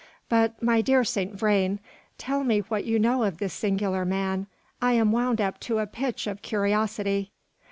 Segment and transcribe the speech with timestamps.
[0.29, 1.79] "But, my dear Saint Vrain,
[2.17, 4.47] tell me what you know of this singular man.
[4.81, 7.29] I am wound up to a pitch of curiosity."